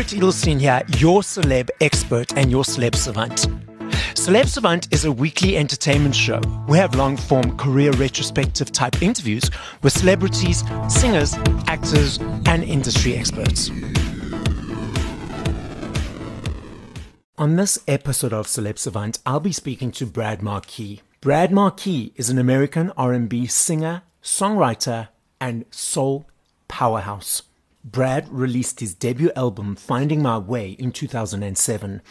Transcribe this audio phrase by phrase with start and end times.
[0.00, 3.46] Barret Edelstein here, your celeb expert and your celeb savant.
[4.14, 6.40] Celeb Savant is a weekly entertainment show.
[6.66, 9.50] We have long form career retrospective type interviews
[9.82, 11.34] with celebrities, singers,
[11.66, 12.16] actors,
[12.46, 13.70] and industry experts.
[17.36, 21.02] On this episode of Celeb Savant, I'll be speaking to Bradd Marquis.
[21.20, 25.08] Bradd Marquis is an American R&B singer, songwriter,
[25.42, 26.24] and soul
[26.68, 27.42] powerhouse.
[27.88, 32.02] Bradd released his debut album Finding My Way in 2007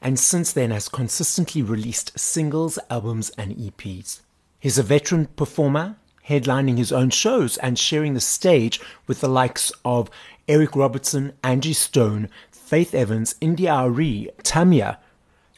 [0.00, 4.20] and since then has consistently released singles, albums, and EPs.
[4.58, 5.96] He's a veteran performer,
[6.28, 10.10] headlining his own shows and sharing the stage with the likes of
[10.48, 14.98] Eric Roberson, Angie Stone, Faith Evans, India.Arie, Tamia,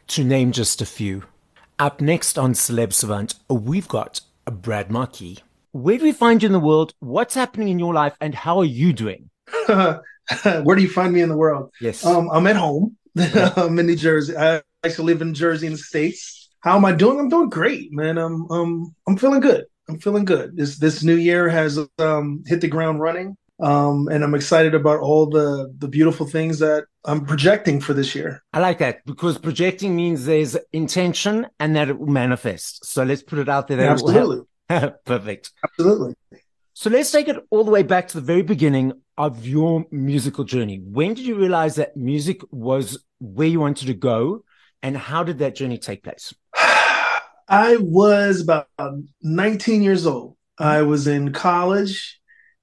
[0.09, 1.25] to name just a few.
[1.79, 5.39] Up next on Celeb Savant, we've got Bradd Marquis.
[5.73, 6.95] Where do we find you in the world?
[7.01, 8.17] What's happening in your life?
[8.21, 9.29] And how are you doing?
[10.63, 11.73] Where do you find me in the world?
[11.81, 12.05] Yes.
[12.05, 12.97] Um, I'm at home.
[13.17, 14.37] I'm in New Jersey.
[14.37, 16.51] I actually live in Jersey in the States.
[16.61, 17.19] How am I doing?
[17.19, 18.19] I'm doing great, man.
[18.19, 19.65] I'm um I'm feeling good.
[19.89, 20.57] I'm feeling good.
[20.57, 23.37] This this new year has um hit the ground running.
[23.61, 28.15] Um, and I'm excited about all the the beautiful things that I'm projecting for this
[28.15, 28.43] year.
[28.53, 32.85] I like that because projecting means there's intention and that it will manifest.
[32.85, 33.79] So let's put it out there.
[33.79, 34.47] That Absolutely.
[35.05, 35.53] Perfect.
[35.65, 36.15] Absolutely.
[36.75, 40.45] So let's take it all the way back to the very beginning of your musical
[40.45, 40.81] journey.
[40.83, 44.45] When did you realize that music was where you wanted to go
[44.81, 46.33] and how did that journey take place?
[47.51, 48.69] I was about
[49.23, 50.37] 19 years old.
[50.57, 52.21] I was in college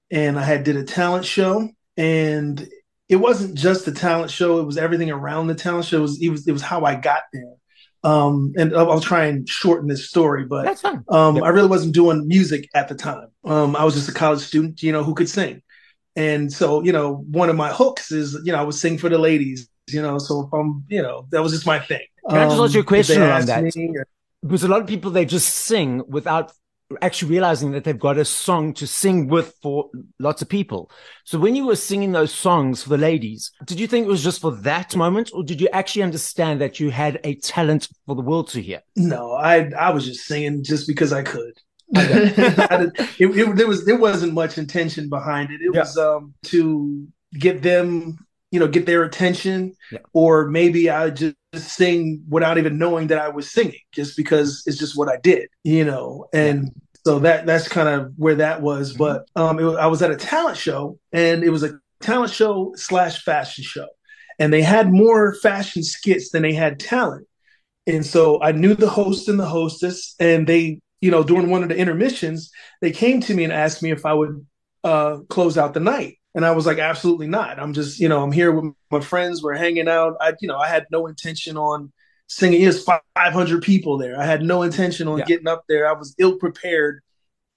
[0.10, 2.68] and I had did a talent show and
[3.10, 5.98] it wasn't just the talent show, it was everything around the talent show.
[5.98, 7.54] It was it was, it was how I got there.
[8.04, 10.66] Um, and I'll, I'll, try and shorten this story, but
[11.10, 11.44] Um, Yep.
[11.44, 13.30] I really wasn't doing music at the time.
[13.44, 15.64] Um, I was just a college student, you know, who could sing.
[16.16, 19.10] And so, you know, one of my hooks is, you know, I would sing for
[19.10, 22.02] the ladies, you know, so if I'm, you know, that was just my thing.
[22.30, 23.64] Can I just ask you a um, question they around that?
[23.64, 24.08] or-
[24.44, 26.52] Because a lot of people, they just sing without
[27.02, 29.90] actually realizing that they've got a song to sing with for
[30.20, 30.92] lots of people.
[31.24, 34.24] So when you were singing those songs for the ladies, did you think it was
[34.24, 38.16] just for that moment or did you actually understand that you had a talent for
[38.16, 38.82] the world to hear?
[38.96, 41.54] No, I I was just singing just because I could.
[43.20, 45.62] It, it, there was there wasn't much intention behind it.
[45.62, 45.82] It Yeah.
[45.82, 48.18] was um to get them,
[48.52, 50.00] you know, get their attention, Yeah.
[50.14, 54.78] or maybe I just sing without even knowing that I was singing, just because it's
[54.78, 56.28] just what I did, you know.
[56.34, 56.72] And
[57.06, 58.94] so that that's kind of where that was.
[58.94, 58.98] Mhm.
[58.98, 62.32] But um, it was, I was at a talent show, and it was a talent
[62.34, 63.88] show slash fashion show,
[64.40, 67.28] and they had more fashion skits than they had talent.
[67.88, 71.62] And so I knew the host and the hostess, and they, you know, during one
[71.62, 72.50] of the intermissions,
[72.82, 74.44] they came to me and asked me if I would
[74.84, 76.18] uh, close out the night.
[76.34, 77.60] And I was like, absolutely not.
[77.60, 79.44] I'm just, you know, I'm here with my friends.
[79.44, 80.16] We're hanging out.
[80.20, 81.94] I, you know, I had no intention on
[82.26, 82.64] singing.
[82.64, 84.20] There's 500 people there.
[84.20, 85.26] I had no intention on Yeah.
[85.26, 85.88] getting up there.
[85.88, 87.02] I was ill prepared,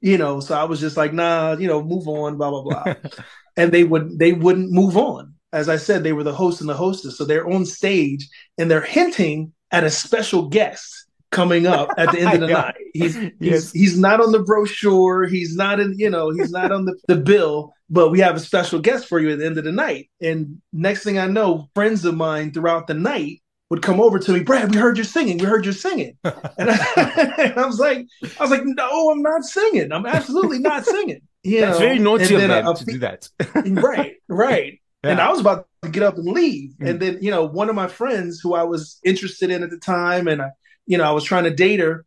[0.02, 0.40] you know.
[0.40, 2.94] So I was just like, nah, you know, move on, blah blah blah.
[3.56, 5.34] and they would they wouldn't move on.
[5.54, 8.28] As I said, they were the host and the hostess, so they're on stage
[8.58, 12.74] and they're hinting at a special guest coming up at the end of the night.
[12.94, 13.72] He's he's Yes.
[13.72, 15.26] he's not on the brochure.
[15.26, 17.72] He's not in you know he's not on the, the bill.
[17.90, 20.10] But we have a special guest for you at the end of the night.
[20.20, 23.40] And next thing I know, friends of mine throughout the night
[23.70, 24.72] would come over to me, Bradd.
[24.72, 25.38] We heard you singing.
[25.38, 26.16] We heard you singing.
[26.58, 28.06] And I, and I was like,
[28.38, 29.90] I was like, no, I'm not singing.
[29.92, 31.20] I'm absolutely not singing.
[31.44, 31.86] You That's know?
[31.86, 33.28] very naughty of them to do that.
[33.66, 34.80] right, right.
[35.02, 36.72] And I was about to get up and leave.
[36.80, 36.90] Mm.
[36.90, 39.78] And then, you know, one of my friends who I was interested in at the
[39.78, 40.48] time, and I,
[40.88, 42.04] you know, I was trying to date her,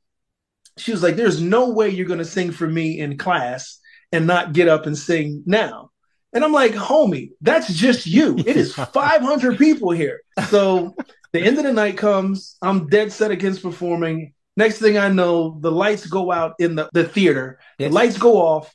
[0.78, 3.80] she was like, There's no way you're gonna sing for me in class
[4.12, 5.92] and not get up and sing now.
[6.34, 8.38] And I'm like, homie, that's just you.
[8.38, 10.22] It is 500 people here.
[10.48, 10.96] So
[11.34, 12.58] the end of the night comes.
[12.62, 14.34] I'm dead set against performing.
[14.58, 17.60] Next thing I know, the lights go out in the, the theater.
[17.78, 17.90] Yes.
[17.90, 18.74] The lights go off.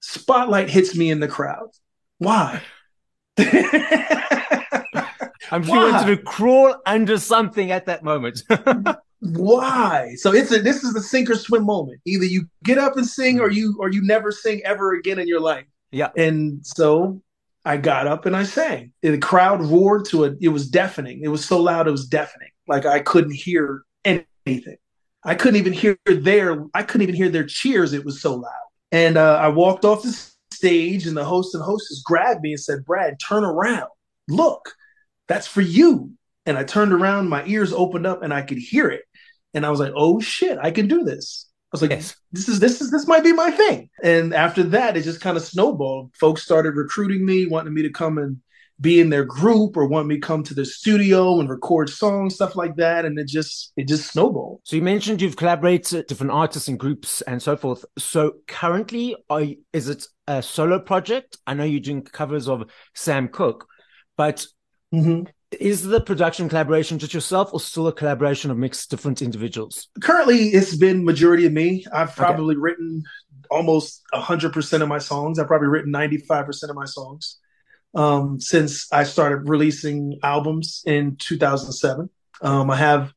[0.00, 1.68] Spotlight hits me in the crowd.
[2.18, 2.60] Why?
[3.38, 3.46] I'm
[5.64, 8.42] sure you wanted to crawl under something at that moment.
[9.22, 10.16] Why?
[10.16, 12.00] So it's a this is the sink or swim moment.
[12.04, 15.28] Either you get up and sing or you or you never sing ever again in
[15.28, 15.64] your life.
[15.92, 16.10] Yeah.
[16.16, 17.22] And so
[17.64, 18.92] I got up and I sang.
[19.00, 20.38] The crowd roared to it.
[20.40, 21.20] It was deafening.
[21.22, 22.48] It was so loud it was deafening.
[22.66, 24.78] Like I couldn't hear anything.
[25.22, 27.92] I couldn't even hear their I couldn't even hear their cheers.
[27.92, 28.50] It was so loud.
[28.90, 32.60] And uh, I walked off the stage and the host and hostess grabbed me and
[32.60, 33.88] said, "Bradd, turn around.
[34.28, 34.74] Look.
[35.28, 36.12] That's for you."
[36.46, 39.04] And I turned around, my ears opened up and I could hear it.
[39.54, 42.16] And I was like, "Oh shit, I can do this." I was like, Yes.
[42.32, 43.88] this is this is this might be my thing.
[44.02, 46.14] And after that, it just kind of snowballed.
[46.14, 48.42] Folks started recruiting me, wanting me to come and
[48.78, 52.34] be in their group or want me to come to the studio and record songs,
[52.34, 53.06] stuff like that.
[53.06, 54.60] And it just it just snowballed.
[54.64, 57.86] So you mentioned you've collaborated with different artists and groups and so forth.
[57.96, 61.38] So currently, are is it a solo project?
[61.46, 63.66] I know you're doing covers of Sam Cooke,
[64.18, 64.44] but
[64.92, 65.24] mm-hmm.
[65.60, 69.88] Is the production collaboration just yourself or still a collaboration of mixed different individuals?
[70.00, 71.84] Currently, it's been majority of me.
[71.92, 72.60] I've probably okay.
[72.60, 73.02] written
[73.50, 75.38] almost 100% of my songs.
[75.38, 77.38] I've probably written 95% of my songs
[77.94, 82.08] um, since I started releasing albums in 2007.
[82.40, 83.12] Um, I have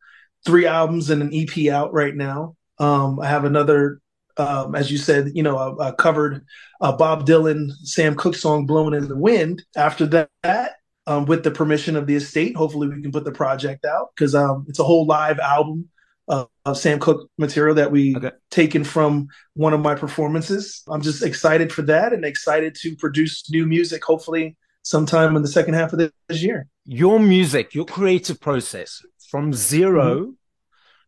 [0.45, 2.55] three albums and an EP out right now.
[2.77, 3.99] Um, I have another,
[4.37, 6.45] um, as you said, you know, I, I covered
[6.81, 10.75] a Bob Dylan, Sam Cooke song, "Blowing in the Wind." After that,
[11.07, 14.36] um, with the permission of the estate, hopefully we can put the project out because
[14.36, 15.90] um, it's a whole live album
[16.28, 18.31] of, of Sam Cooke material that we okay.
[18.50, 20.81] taken from one of my performances.
[20.88, 24.04] I'm just excited for that and excited to produce new music.
[24.04, 26.68] Hopefully sometime in the second half of this year.
[26.86, 30.31] Your music, your creative process from 0 mm-hmm.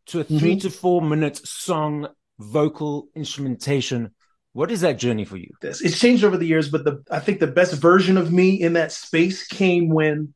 [0.08, 0.60] to a 3 mm-hmm.
[0.60, 2.08] to four minute song,
[2.40, 4.12] vocal instrumentation.
[4.58, 5.52] What is that journey for you?
[5.62, 8.74] It's changed over the years, but the I think the best version of me in
[8.74, 10.34] that space came when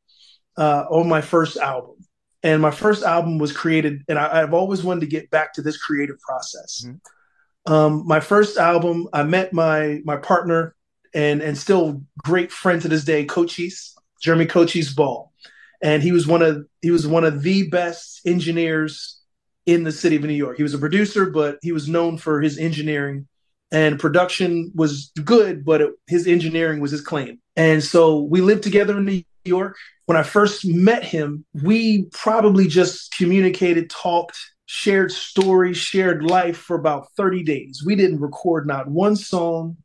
[0.56, 1.96] uh, on my first album.
[2.44, 5.64] And my first album was created, and I, have always wanted to get back to
[5.64, 6.86] this creative process.
[6.86, 7.74] Mm-hmm.
[7.74, 10.76] Um, my first album, I met my my partner
[11.16, 15.34] and and still great friend to this day, Cochise, Jeremy Cochise Ball.
[15.82, 19.20] And he was one of he was one of the best engineers
[19.66, 20.58] in the city of New York.
[20.58, 23.28] He was a producer, but he was known for his engineering
[23.72, 27.40] and production was good, but it, his engineering was his claim.
[27.56, 29.78] And so we lived together in New York.
[30.06, 36.76] When I first met him, we probably just communicated, talked, shared stories, shared life for
[36.76, 37.84] about 30 days.
[37.86, 39.78] We didn't record not one song,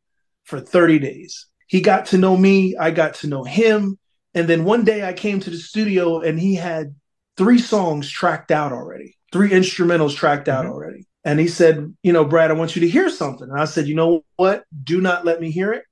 [0.47, 1.47] for 30 days.
[1.67, 3.99] He got to know me, I got to know him.
[4.35, 6.95] And then one day I came to the studio and he had
[7.37, 10.73] three songs tracked out already, three instrumentals tracked out mm-hmm.
[10.73, 11.07] already.
[11.27, 13.51] And he said, You know, Bradd, I want you to hear something.
[13.51, 14.65] And I said, You know what?
[14.83, 15.85] Do not let me hear it.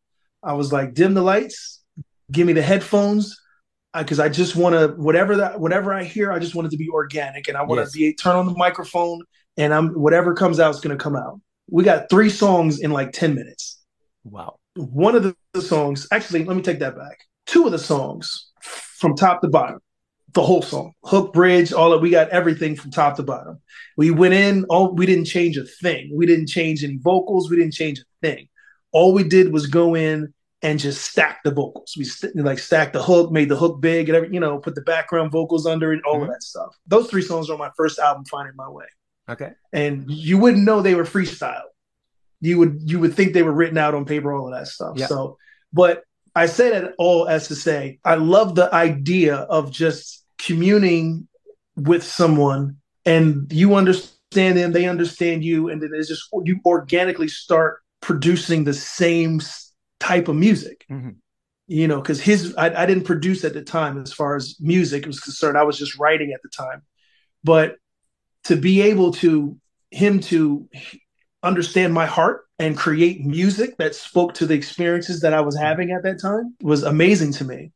[0.42, 1.82] I was like, Dim the lights,
[2.32, 3.38] give me the headphones.
[3.96, 6.70] Because I, I, just want to, whatever that, whatever I hear, I just want it
[6.72, 7.92] to be organic, and I want to yes.
[7.92, 9.22] be turn on the microphone,
[9.56, 11.40] and I'm whatever comes out is going to come out.
[11.70, 13.84] We got three songs in like ten minutes,
[14.24, 14.56] Wow.
[14.76, 17.18] One of the, the songs, actually, let me take that back.
[17.46, 19.78] Two of the songs from top to bottom,
[20.34, 23.60] the whole song, hook, bridge, all of we got everything from top to bottom.
[23.96, 26.10] We went in, all we didn't change a thing.
[26.14, 27.50] We didn't change any vocals.
[27.50, 28.48] We didn't change a thing.
[28.92, 31.94] All we did was go in and just stack the vocals.
[31.96, 34.74] We st- like stacked the hook, made the hook big, and every, you know, put
[34.74, 36.24] the background vocals under it, all mm-hmm.
[36.24, 36.76] of that stuff.
[36.86, 38.86] Those three songs are on my first album, Finding My Way.
[39.28, 39.52] Okay.
[39.72, 41.62] And you wouldn't know they were freestyle
[42.44, 44.94] you would you would think they were written out on paper, all of that stuff.
[44.96, 45.06] Yeah.
[45.06, 45.38] So,
[45.72, 46.04] but
[46.34, 51.28] I say that all as to say I love the idea of just communing
[51.76, 57.28] with someone and you understand them, they understand you, and then it's just you organically
[57.28, 59.40] start producing the same
[60.00, 60.84] type of music.
[60.90, 61.10] Mm-hmm.
[61.66, 65.06] You know, because his I, I didn't produce at the time as far as music
[65.06, 65.56] was concerned.
[65.56, 66.82] I was just writing at the time,
[67.42, 67.76] but
[68.44, 69.58] to be able to
[69.90, 70.68] him to
[71.42, 75.90] understand my heart and create music that spoke to the experiences that I was having
[75.90, 77.72] at that time was amazing to me.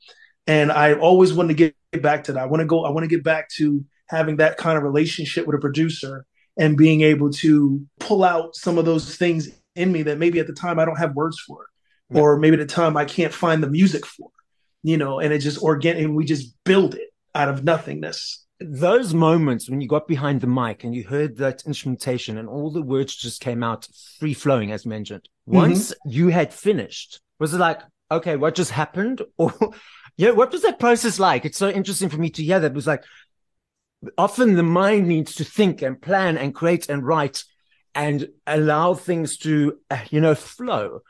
[0.48, 2.42] And I always wanted to get back to that.
[2.42, 5.46] I want to go, I want to get back to having that kind of relationship
[5.46, 6.24] with a producer
[6.56, 10.46] and being able to pull out some of those things in me that maybe at
[10.46, 11.66] the time I don't have words for,
[12.10, 12.20] yeah.
[12.20, 14.30] or maybe at the time I can't find the music for,
[14.82, 19.14] you know, and it just organic, and we just build it out of nothingness those
[19.14, 22.82] moments when you got behind the mic and you heard that instrumentation and all the
[22.82, 23.86] words just came out
[24.18, 25.56] free flowing, as mentioned, mm-hmm.
[25.56, 29.22] once you had finished, was it like, okay, what just happened?
[29.38, 29.54] Or,
[30.18, 31.44] yeah, what was that process like?
[31.44, 32.72] It's so interesting for me to hear that.
[32.72, 33.04] It was like,
[34.18, 37.44] often the mind needs to think and plan and create and write
[37.94, 41.00] and allow things to, uh, you know, flow.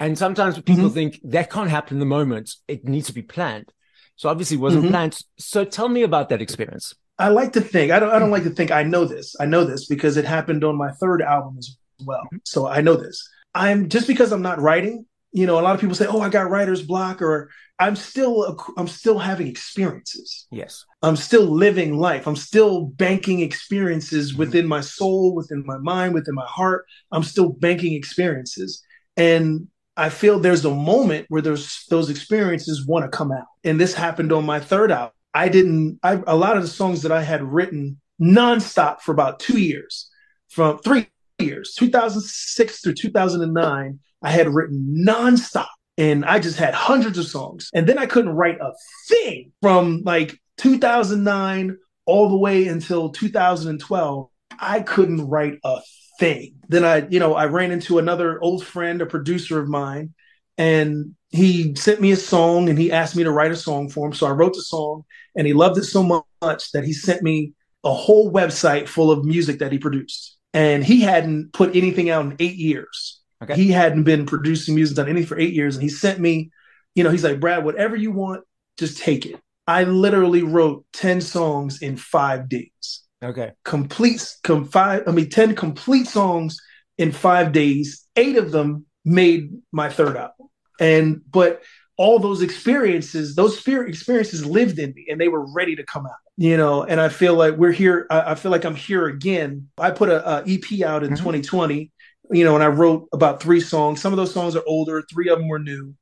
[0.00, 0.94] And sometimes people mm-hmm.
[0.94, 2.54] think that can't happen in the moment.
[2.66, 3.70] It needs to be planned.
[4.16, 4.92] So obviously wasn't mm-hmm.
[4.92, 5.20] planned.
[5.38, 6.94] So tell me about that experience.
[7.18, 9.36] I like to think I don't I don't like to think I know this.
[9.38, 12.24] I know this because it happened on my third album as well.
[12.24, 12.38] Mm-hmm.
[12.44, 13.28] So I know this.
[13.54, 16.28] I'm just because I'm not writing, you know, a lot of people say, "Oh, I
[16.28, 17.50] got writer's block," or
[17.80, 20.46] I'm still I'm still having experiences.
[20.52, 22.28] Yes, I'm still living life.
[22.28, 24.38] I'm still banking experiences mm-hmm.
[24.38, 26.86] within my soul, within my mind, within my heart.
[27.10, 28.80] I'm still banking experiences,
[29.16, 33.46] and I feel there's a moment where there's those experiences want to come out.
[33.64, 35.14] And this happened on my third album.
[35.34, 39.40] I didn't, I, a lot of the songs that I had written nonstop for about
[39.40, 40.08] two years,
[40.48, 47.18] from three years, 2006 through 2009, I had written nonstop and I just had hundreds
[47.18, 47.70] of songs.
[47.74, 48.72] And then I couldn't write a
[49.08, 51.76] thing from like 2009
[52.06, 54.28] all the way until 2012.
[54.58, 55.80] I couldn't write a
[56.18, 56.54] thing.
[56.68, 60.14] Then I, you know, I ran into another old friend, a producer of mine,
[60.56, 64.06] and he sent me a song and he asked me to write a song for
[64.06, 64.12] him.
[64.12, 65.04] So I wrote the song
[65.36, 66.02] and he loved it so
[66.40, 70.38] much that he sent me a whole website full of music that he produced.
[70.54, 73.20] And he hadn't put anything out in eight years.
[73.42, 73.56] Okay.
[73.56, 75.76] He hadn't been producing music, done anything for eight years.
[75.76, 76.50] And he sent me,
[76.94, 78.44] you know, he's like, Bradd, whatever you want,
[78.78, 79.38] just take it.
[79.66, 83.02] I literally wrote 10 songs in five days.
[83.22, 83.52] Okay.
[83.64, 86.58] Complete, com- five, I mean, 10 complete songs
[86.96, 88.06] in five days.
[88.16, 90.48] Eight of them made my third album.
[90.78, 91.62] And, but
[91.96, 96.06] all those experiences, those spirit experiences lived in me and they were ready to come
[96.06, 96.82] out, you know.
[96.82, 98.06] And I feel like we're here.
[98.10, 99.68] I, I feel like I'm here again.
[99.78, 101.16] I put a, a EP out in mm-hmm.
[101.16, 101.92] 2020,
[102.30, 104.00] you know, and I wrote about three songs.
[104.00, 105.94] Some of those songs are older, three of them were new,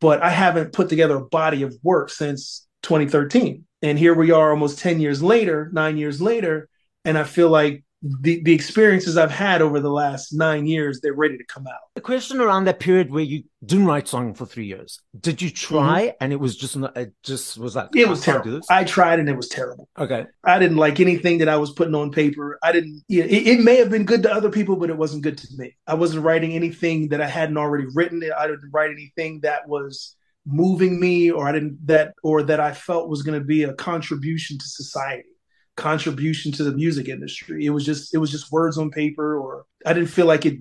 [0.00, 3.64] but I haven't put together a body of work since 2013.
[3.80, 6.68] And here we are almost 10 years later, nine years later.
[7.04, 11.12] And I feel like the, the experiences I've had over the last nine years, they're
[11.12, 11.80] ready to come out.
[11.94, 15.50] The question around that period where you didn't write song for three years, did you
[15.50, 16.16] try mm-hmm.
[16.20, 18.60] and it was just not, it just was like it was terrible.
[18.70, 19.88] I tried and it was terrible.
[19.98, 22.58] Okay, I didn't like anything that I was putting on paper.
[22.62, 23.02] I didn't.
[23.08, 25.38] You know, it, it, may have been good to other people, but it wasn't good
[25.38, 25.76] to me.
[25.86, 28.22] I wasn't writing anything that I hadn't already written.
[28.36, 30.14] I didn't write anything that was
[30.46, 33.74] moving me or I didn't that or that I felt was going to be a
[33.74, 35.28] contribution to society
[35.78, 37.64] contribution to the music industry.
[37.64, 40.58] It was just it was just words on paper or I didn't feel like it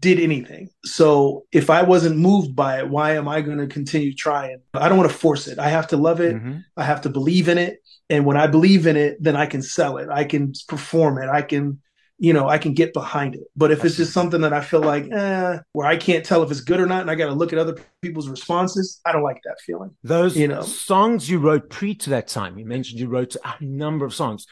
[0.00, 0.70] did anything.
[0.84, 4.60] So if I wasn't moved by it, why am I going to continue trying?
[4.72, 5.58] I don't want to force it.
[5.58, 6.34] I have to love it.
[6.34, 6.58] Mm-hmm.
[6.76, 7.80] I have to believe in it.
[8.08, 10.08] And when I believe in it, then I can sell it.
[10.08, 11.28] I can perform it.
[11.28, 11.80] I can
[12.18, 13.42] you know, I can get behind it.
[13.56, 16.50] But if it's just something that I feel like, eh, where I can't tell if
[16.50, 19.22] it's good or not, and I got to look at other people's responses, I don't
[19.22, 19.90] like that feeling.
[20.02, 22.58] Those, you know, songs you wrote pre to that time.
[22.58, 24.46] You mentioned you wrote a number of songs.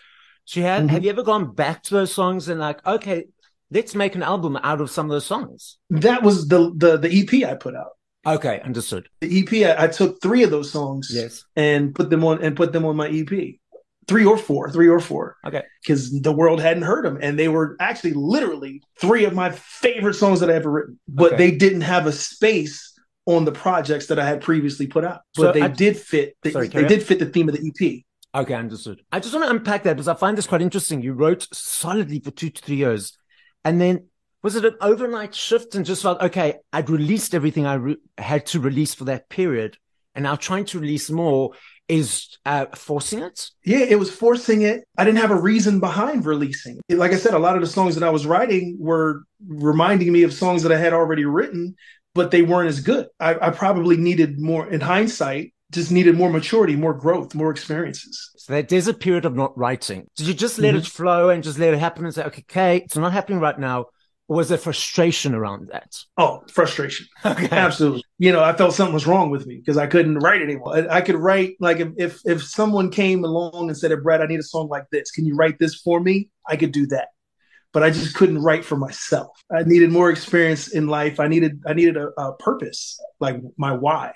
[0.44, 0.88] So you had, mm-hmm.
[0.88, 3.26] have you ever gone back to those songs and like, okay,
[3.70, 5.78] let's make an album out of some of those songs?
[5.90, 7.92] That was the the the EP I put out.
[8.24, 9.08] Okay, understood.
[9.20, 12.56] The EP, I, I took three of those songs, yes, and put them on and
[12.56, 13.56] put them on my EP
[14.08, 15.36] three or four, three or four.
[15.46, 15.62] Okay.
[15.82, 17.18] Because the world hadn't heard them.
[17.20, 21.00] And they were actually literally three of my favorite songs that I ever written.
[21.08, 21.36] But okay.
[21.36, 22.92] they didn't have a space
[23.26, 25.20] on the projects that I had previously put out.
[25.36, 27.68] But so they I, did fit the, sorry, they did fit the theme of the
[27.68, 28.02] EP.
[28.34, 29.02] Okay, understood.
[29.12, 31.02] I just want to unpack that because I find this quite interesting.
[31.02, 33.16] You wrote solidly for two to three years.
[33.64, 34.08] And then
[34.42, 38.46] was it an overnight shift and just felt, okay, I'd released everything I re- had
[38.46, 39.76] to release for that period.
[40.14, 41.52] And now trying to release more
[41.88, 43.50] is uh, forcing it?
[43.64, 44.84] Yeah, it was forcing it.
[44.96, 46.80] I didn't have a reason behind releasing.
[46.88, 46.98] It.
[46.98, 50.22] Like I said, a lot of the songs that I was writing were reminding me
[50.22, 51.74] of songs that I had already written,
[52.14, 53.08] but they weren't as good.
[53.20, 58.30] I, I probably needed more, in hindsight, just needed more maturity, more growth, more experiences.
[58.36, 60.06] So there's a period of not writing.
[60.16, 60.78] Did you just let mm-hmm.
[60.78, 63.58] it flow and just let it happen and say, okay, okay, it's not happening right
[63.58, 63.86] now?
[64.32, 65.96] Was there frustration around that?
[66.16, 67.06] Oh, frustration.
[67.24, 67.48] Okay.
[67.50, 68.02] Absolutely.
[68.18, 70.76] You know, I felt something was wrong with me because I couldn't write anymore.
[70.76, 74.20] I, I, could write like if, if if someone came along and said, hey, Bradd,
[74.20, 75.10] I need a song like this.
[75.10, 76.28] Can you write this for me?
[76.46, 77.08] I could do that.
[77.72, 79.30] But I just couldn't write for myself.
[79.50, 81.20] I needed more experience in life.
[81.20, 84.12] I needed I needed a, a purpose, like my why.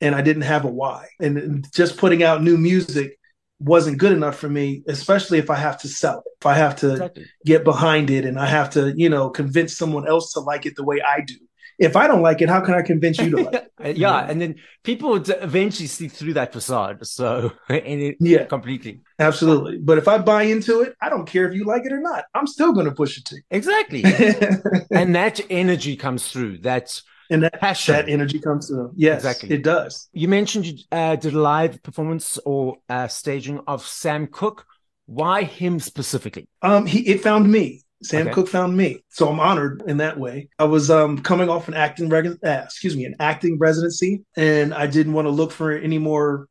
[0.00, 1.08] And I didn't have a why.
[1.20, 3.18] And just putting out new music
[3.58, 6.76] wasn't good enough for me, especially if I have to sell it, if I have
[6.76, 7.26] to exactly.
[7.44, 10.76] get behind it and I have to, you know, convince someone else to like it
[10.76, 11.34] the way I do.
[11.78, 13.72] If I don't like it, how can I convince you to like it?
[13.80, 17.06] yeah, uh, yeah, and then people would eventually see through that facade.
[17.06, 19.76] So, it, yeah, completely, absolutely.
[19.76, 22.24] But if I buy into it, I don't care if you like it or not.
[22.34, 23.42] I'm still going to push it to you.
[23.50, 24.04] Exactly,
[24.90, 26.58] and that energy comes through.
[26.58, 28.92] That's and that passion, that energy comes through.
[28.96, 29.50] Yes, exactly.
[29.50, 30.08] It does.
[30.12, 34.66] You mentioned you uh, did a live performance or uh, staging of Sam Cooke.
[35.06, 36.48] Why him specifically?
[36.62, 37.82] Um, he it found me.
[38.02, 38.34] Sam okay.
[38.34, 40.48] Cooke found me, so I'm honored in that way.
[40.58, 44.74] I was um, coming off an acting, reg- uh, excuse me, an acting residency, and
[44.74, 46.46] I didn't want to look for any more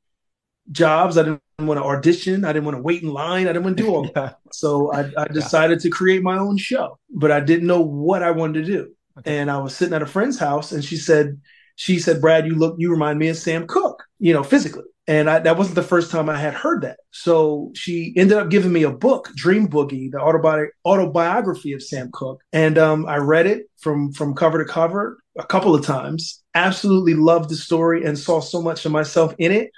[0.72, 1.17] jobs.
[1.17, 2.46] I didn't want to audition.
[2.46, 3.48] I didn't want to wait in line.
[3.48, 4.12] I didn't want to do all yeah.
[4.15, 4.39] that.
[4.51, 5.84] So I, I decided yeah.
[5.84, 8.95] to create my own show, but I didn't know what I wanted to do.
[9.24, 11.40] And I was sitting at a friend's house and she said,
[11.76, 14.84] she said, Bradd, you look, you remind me of Sam Cooke, you know, physically.
[15.08, 16.98] And I, that wasn't the first time I had heard that.
[17.12, 22.10] So she ended up giving me a book, Dream Boogie, the autobi- autobiography of Sam
[22.12, 26.42] Cooke, And um, I read it from, from cover to cover a couple of times.
[26.56, 29.70] Absolutely loved the story and saw so much of myself in it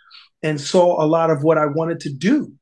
[0.43, 2.53] and saw a lot of what I wanted to do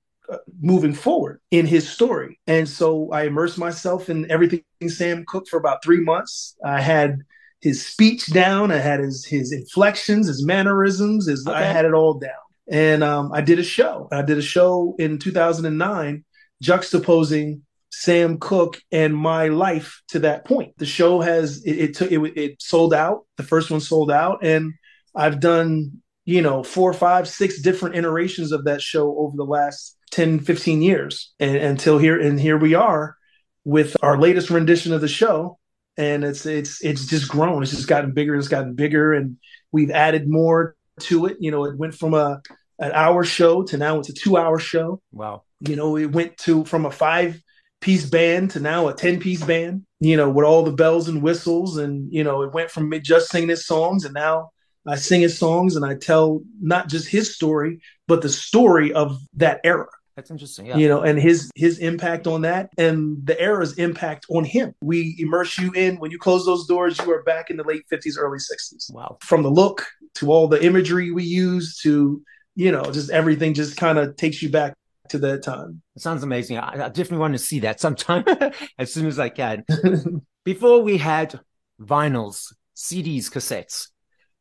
[0.62, 2.40] moving forward in his story.
[2.48, 6.56] And so I immersed myself in everything Sam Cooke for about three months.
[6.64, 7.20] I had
[7.62, 8.72] his speech down.
[8.72, 11.28] I had his his inflections, his mannerisms.
[11.28, 11.58] His okay.
[11.58, 12.32] I had it all down.
[12.70, 14.08] And um, I did a show.
[14.12, 16.24] I did a show in 2009,
[16.64, 20.78] juxtaposing Sam Cooke and my life to that point.
[20.78, 23.26] The show has it, it took it, it sold out.
[23.38, 24.74] The first one sold out, and
[25.16, 29.98] I've done you know four, five, six different iterations of that show over the last
[30.12, 33.18] 10, 15 years, and until here and here we are
[33.64, 35.58] with our latest rendition of the show
[35.98, 37.64] and it's it's it's just grown.
[37.64, 39.38] It's just gotten bigger it's gotten bigger and
[39.72, 41.38] we've added more to it.
[41.40, 42.42] You know it went from a
[42.80, 45.02] an hour show to now it's a two hour show.
[45.12, 45.44] Wow.
[45.62, 47.42] You know it went to from a five
[47.82, 51.22] piece band to now a 10 piece band you know with all the bells and
[51.22, 54.50] whistles and you know it went from me just singing his songs and now
[54.88, 59.20] i sing his songs and i tell not just his story but the story of
[59.34, 60.68] that era that's interesting.
[60.68, 60.78] Yeah.
[60.78, 64.74] You know, and his his impact on that and the era's impact on him.
[64.82, 67.84] We immerse you in when you close those doors, you are back in the late
[67.92, 68.94] 50s, early 60s.
[68.94, 69.18] Wow.
[69.22, 72.22] From the look to all the imagery we use to,
[72.56, 74.74] you know, just everything just kind of takes you back
[75.10, 75.82] to that time.
[75.98, 76.60] It sounds amazing.
[76.60, 78.24] I, I definitely want to see that sometime
[78.80, 79.66] as soon as I can.
[80.46, 81.40] Before we had
[81.82, 83.90] vinyls, CDs, cassettes.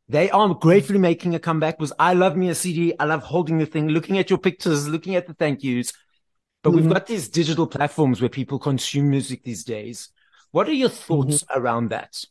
[0.08, 2.92] They are gratefully making a comeback because I love me a CD.
[2.98, 5.92] I love holding the thing, looking at your pictures, looking at the thank yous.
[6.62, 6.80] But mm-hmm.
[6.80, 10.10] we've got these digital platforms where people consume music these days.
[10.50, 11.58] What are your thoughts mm-hmm.
[11.58, 12.22] around that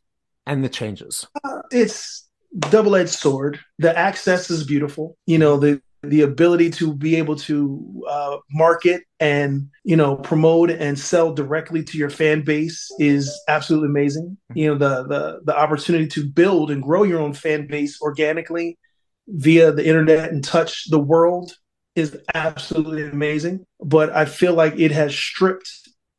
[0.45, 1.27] and the changes?
[1.43, 2.27] Uh, it's
[2.57, 3.59] double-edged sword.
[3.79, 5.17] The access is beautiful.
[5.25, 10.69] You know, the the ability to be able to uh, market and you know promote
[10.69, 14.37] and sell directly to your fan base is absolutely amazing.
[14.53, 18.77] You know the the the opportunity to build and grow your own fan base organically
[19.27, 21.53] via the internet and touch the world
[21.95, 23.65] is absolutely amazing.
[23.79, 25.69] But i feel like it has stripped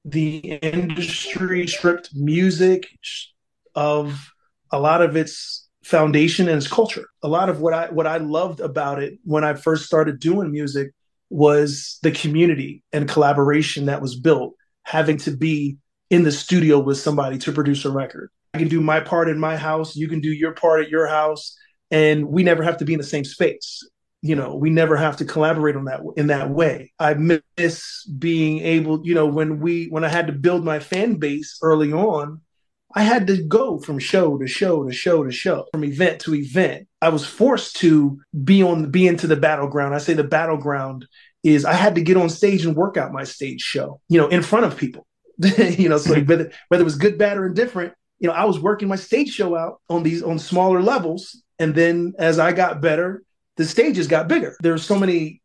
[0.04, 2.86] the industry stripped music
[3.74, 4.30] of
[4.70, 7.08] a lot of its foundation and its culture.
[7.22, 10.50] A lot of what I what I loved about it when I first started doing
[10.50, 10.92] music
[11.30, 15.76] was the community and collaboration that was built, having to be
[16.10, 18.30] in the studio with somebody to produce a record.
[18.54, 21.06] I can do my part in my house, you can do your part at your
[21.06, 21.56] house,
[21.90, 23.80] and we never have to be in the same space.
[24.22, 26.92] You know, we never have to collaborate on that in that way.
[26.98, 31.16] I miss being able, you know, when we when I had to build my fan
[31.16, 32.40] base early on,
[32.94, 36.34] I had to go from show to show to show to show, from event to
[36.34, 36.86] event.
[37.02, 39.94] I was forced to be on be into the battleground.
[39.94, 41.06] I say the battleground
[41.42, 44.28] is I had to get on stage and work out my stage show, you know,
[44.28, 45.06] in front of people.
[45.38, 46.26] you know, so mm-hmm.
[46.26, 49.30] whether whether it was good, bad, or indifferent, you know, I was working my stage
[49.30, 51.42] show out on these on smaller levels.
[51.58, 53.22] And then as I got better,
[53.56, 54.56] the stages got bigger.
[54.60, 55.42] There were so many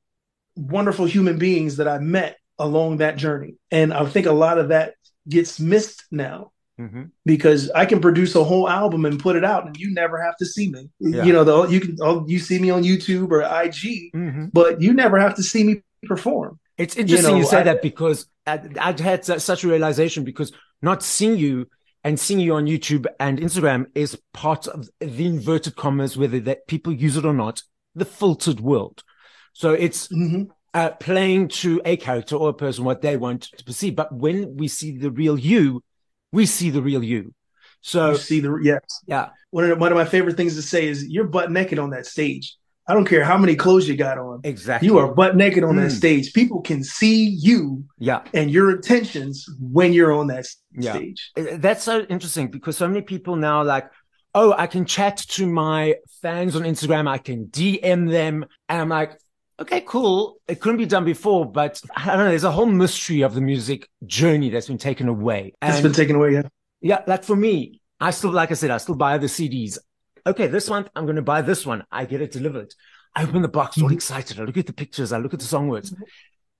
[0.56, 3.56] wonderful human beings that I met along that journey.
[3.72, 4.94] And I think a lot of that
[5.28, 7.04] gets missed now Mm-hmm.
[7.26, 10.38] because I can produce a whole album and put it out, and you never have
[10.38, 10.90] to see me.
[11.02, 11.24] Yeah.
[11.24, 14.46] You know, though you can oh, you see me on YouTube or IG, mm-hmm.
[14.54, 16.58] but you never have to see me perform.
[16.78, 20.24] It's interesting you, know, you say I, that because I, I'd had such a realization
[20.24, 21.68] because not seeing you
[22.06, 26.68] and seeing you on YouTube and Instagram is part of the inverted commas, whether that
[26.68, 27.62] people use it or not,
[27.94, 29.04] the filtered world.
[29.52, 30.44] So it's mm-hmm.
[30.74, 33.98] uh, playing to a character or a person what they want to perceive.
[33.98, 35.84] But when we see the real you,
[36.32, 37.34] we see the real you.
[37.82, 39.30] So you see the yes, yeah.
[39.52, 42.06] One of one of my favorite things to say is you're butt naked on that
[42.06, 42.56] stage.
[42.90, 44.42] I don't care how many clothes you got on.
[44.44, 44.88] Exactly.
[44.88, 45.84] You are butt naked on mm.
[45.84, 46.34] that stage.
[46.34, 48.24] People can see you yeah.
[48.34, 50.48] and your intentions when you're on that
[50.80, 51.32] stage.
[51.36, 53.92] That's so interesting because so many people now like,
[54.34, 57.08] oh, I can chat to my fans on Instagram.
[57.08, 58.44] I can DM them.
[58.68, 59.20] And I'm like,
[59.60, 60.38] okay, cool.
[60.48, 62.30] It couldn't be done before, but I don't know.
[62.30, 65.54] There's a whole mystery of the music journey that's been taken away.
[65.62, 66.44] And it's been taken away, yeah.
[66.82, 69.78] Yeah, like for me, I still, like I said, I still buy the CDs.
[70.26, 71.84] Okay, this month I'm going to buy this one.
[71.92, 72.74] I get it delivered.
[73.16, 73.96] I open the box, all mm-hmm.
[73.96, 74.40] excited.
[74.40, 75.12] I look at the pictures.
[75.12, 75.94] I look at the song words.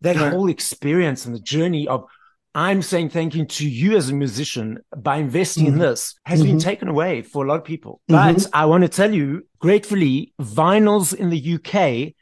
[0.02, 0.32] That right.
[0.32, 2.06] whole experience and the journey of
[2.56, 5.74] I'm saying thank you to you as a musician by investing mm-hmm.
[5.74, 6.50] in this has mm-hmm.
[6.50, 8.02] been taken away for a lot of people.
[8.10, 8.34] Mm-hmm.
[8.34, 12.16] But I want to tell you, gratefully, vinyls in the UK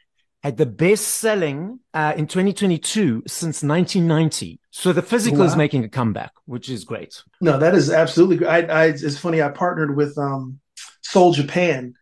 [0.50, 4.60] the best selling uh, in 2022 since 1990.
[4.70, 5.44] So the physical wow.
[5.46, 7.22] is making a comeback, which is great.
[7.40, 8.70] No, that is absolutely great.
[8.70, 9.42] I, I, it's funny.
[9.42, 10.60] I partnered with um,
[11.02, 11.94] Soul Japan,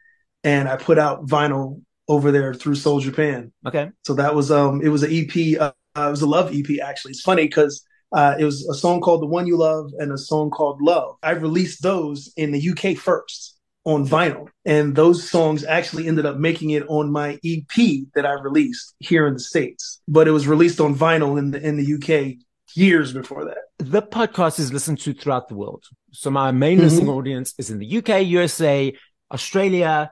[0.44, 3.52] and I put out vinyl over there through Soul Japan.
[3.66, 3.90] Okay.
[4.04, 5.60] So that was um, it was an EP.
[5.60, 7.12] Uh, it was a love EP actually.
[7.12, 10.18] It's funny because uh, it was a song called "The One You Love" and a
[10.18, 13.55] song called "Love." I released those in the UK first
[13.86, 14.48] on vinyl.
[14.64, 17.74] And those songs actually ended up making it on my EP
[18.14, 20.02] that I released here in the States.
[20.08, 22.38] But it was released on vinyl in the in the UK
[22.74, 23.58] years before that.
[23.78, 25.84] the podcast is listened to throughout the world.
[26.12, 26.82] So my main Mhm.
[26.82, 28.92] listening audience is in the UK, USA,
[29.30, 30.10] Australia,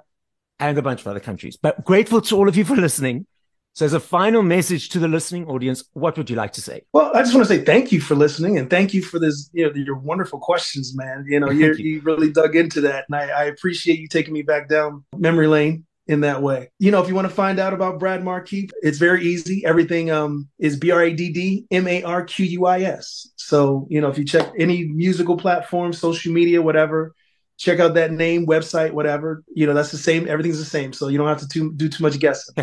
[0.60, 1.56] and a bunch of other countries.
[1.60, 3.26] But grateful to all of you for listening.
[3.74, 6.82] So as a final message to the listening audience, what would you like to say?
[6.92, 9.50] Well, I just want to say thank you for listening and thank you for this,
[9.52, 11.24] you know, your wonderful questions, man.
[11.28, 11.74] You know, you.
[11.74, 15.48] you really dug into that, and I, I appreciate you taking me back down memory
[15.48, 16.70] lane in that way.
[16.78, 19.64] You know, if you want to find out about Bradd Marquis, it's very easy.
[19.66, 23.28] Everything um is B R A D D M A R Q U I S.
[23.34, 27.12] So you know, if you check any musical platform, social media, whatever
[27.58, 29.44] check out that name, website, whatever.
[29.54, 30.28] You know, that's the same.
[30.28, 30.92] Everything's the same.
[30.92, 32.54] So you don't have to too, do too much guessing.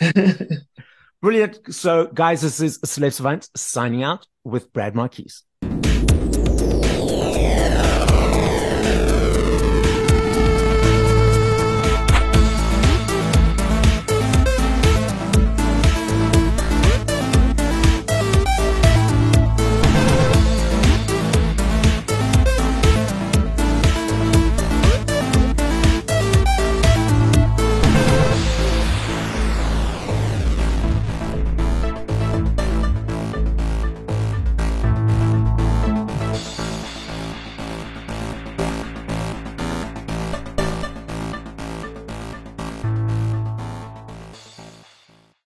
[1.22, 1.74] Brilliant.
[1.74, 5.30] So, guys, this is Celeb Savant signing out with Bradd Marquis.